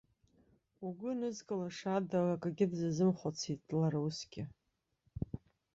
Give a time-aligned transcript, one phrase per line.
[0.85, 4.43] Угәы нызкылаша ада акагьы дзазымхәыцит лара усгьы.